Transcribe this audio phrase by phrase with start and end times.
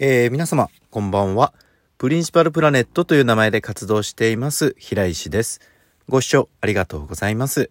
[0.00, 1.54] えー、皆様、こんばんは。
[1.98, 5.60] プリンシパルプラネットという名前で活動しています、平石です。
[6.08, 7.70] ご視聴ありがとうございます。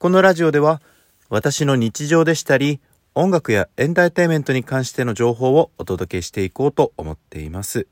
[0.00, 0.82] このラジオでは、
[1.28, 2.80] 私の日常でしたり、
[3.14, 7.86] 音楽やエンターテインメントに関しての情報をお届けしていこうと思っています。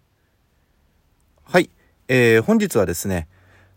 [1.45, 1.71] はい、
[2.09, 3.29] えー、本日はですね、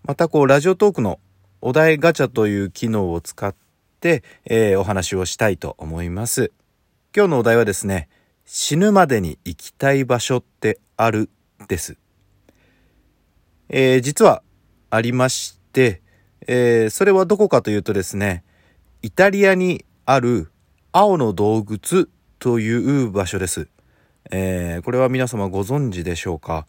[0.06, 1.20] またこう、ラジオトークの
[1.62, 3.54] お題ガチャという機能を使っ
[4.00, 6.52] て、えー、お話をしたいと思います。
[7.16, 8.10] 今日のお題はですね、
[8.50, 11.30] 死ぬまでに行きたい場所ってある？
[11.68, 11.98] です。
[13.68, 14.42] えー、実は
[14.90, 16.02] ありまして、
[16.48, 18.46] えー、それはどこかというとですね、
[19.02, 20.50] イタリアにある
[20.94, 22.06] 青の洞窟
[22.40, 23.68] という場所です。
[24.32, 26.68] えー、これは皆様ご存知でしょうか？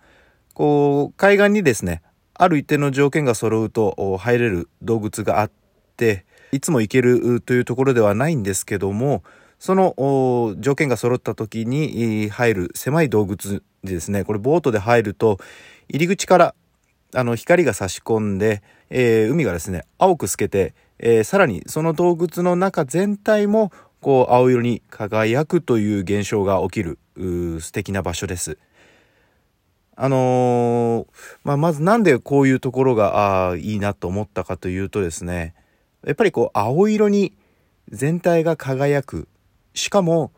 [0.54, 2.02] こう、海岸にですね、
[2.34, 5.50] ある一定の条件が揃うと入れる洞窟があっ
[5.96, 9.22] て、いつも行けるというところではないんですけども、
[9.58, 15.38] その条件が揃った時に入る狭い洞窟でですね、これボートで入ると、
[15.88, 16.54] 入り口から
[17.14, 26.98] あの光が差し込んで、えー、海がですね、青く透けて、えー、さらにその洞窟の中全体もこう青色に輝くという現象が起きる
[27.60, 28.58] 素敵な場所です。
[29.96, 31.06] あのー、
[31.42, 35.54] まあ、まずなんでこういうところがあいいなと思ったかというとですね
[36.06, 37.32] やっぱりこう青色に
[37.88, 39.26] 全体が輝く
[39.78, 40.32] しかも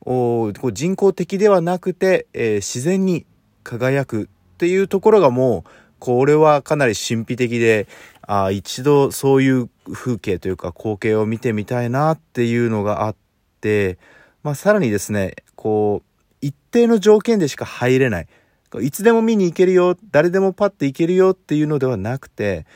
[0.00, 3.26] こう人工的ではなくて、えー、自然に
[3.62, 7.88] 輝くっていうところがもうこれはかなり神秘的で
[8.22, 13.16] あ一度そういう風景というか光景を見てみたいなっていうのがあっ
[13.60, 13.98] て、
[14.42, 18.26] まあ、さらにですねこう一定の条件でしか入れない。
[18.80, 22.66] いつでも見に行けるよ誰でもパッて行けるよっていうのではなくて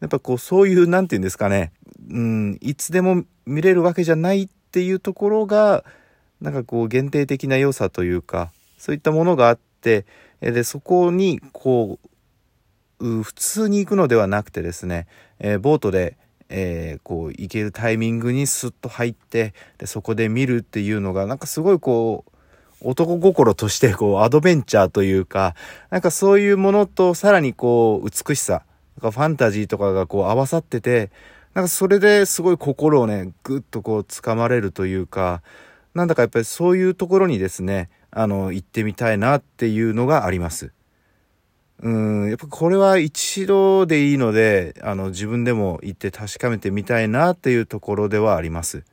[0.00, 1.72] やっぱこうそういう何て言うんですかね
[2.10, 5.82] うんいつでも見れるわけじゃないっていうところが
[6.42, 10.04] なんかこう限定的な良さというかそういったものがあって
[10.40, 11.98] でそこにこ
[13.00, 15.06] う普通に行くのではなくてですね、
[15.38, 16.16] えー、ボートで、
[16.50, 22.32] えー、こう行けるタイミングにスッと入ってでそこで見るっていうのがなんかすごいこう
[22.80, 25.54] 男心としてこうアドベンチャーというか
[25.90, 28.62] なんかそういうものとさらにこう美しさ
[29.00, 31.10] ファンタジーとかがこう合わさってて
[31.54, 35.42] なんかそれですごい心をね、ぐっとこう掴まれるというか、
[35.94, 40.72] なんだかやっぱりそういうところにですね、あの、行ってみたいなっていうのがあります。
[41.80, 48.84] うん、やっぱこれは一度でいいので、あの、自分でも行って確かめてみたいなっていうところではあります。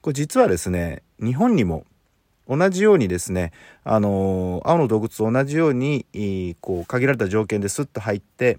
[0.00, 1.84] これ実はですね、日本にも
[2.48, 3.52] 同じようにですね、
[3.84, 6.06] あの、青の洞窟と同じように、
[6.60, 8.58] こう、限られた条件でスッと入って、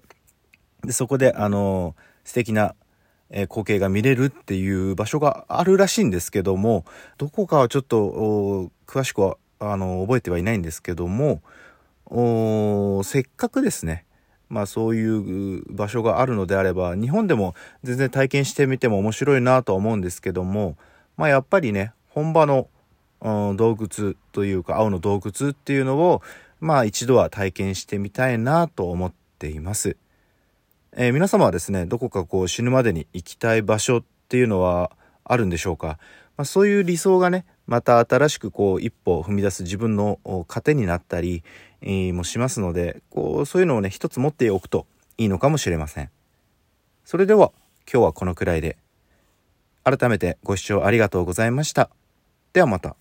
[0.82, 2.74] で、そこで、あの、素敵な
[3.30, 6.84] えー、光景が見れるっていう場所があるらしいんですけども
[7.18, 11.42] どこかはちょっと詳しくはあの覚えてはいないんですけども
[13.04, 14.04] せっかくですね
[14.48, 20.76] まあそういう場所があるのであれば日本でも全然体験してみても面白いなとは思うんですけども
[21.16, 22.68] まあやっぱりね本場の、
[23.22, 26.22] うん、洞窟というか青の洞窟っていうのを
[26.60, 29.96] まあ一度は体験してみたいなと思っています。
[30.98, 34.90] えー、皆様はですねどこかこう死ぬまでに行きたい場所っていうのは
[35.24, 35.98] あるんでしょうか、
[36.38, 40.18] まあ、そういう理想がねまた新しくこう一歩踏み出す自分の
[40.48, 41.42] 糧になったり、
[41.82, 44.86] え、もしますのでこうそういうのをね一つ持っておくと
[45.18, 46.10] いいのかもしれません。
[47.04, 47.52] それでは
[47.92, 48.78] 今日はこのくらいで
[49.84, 51.90] 改めてご視聴ありがとうございました。
[52.52, 52.96] ではまた。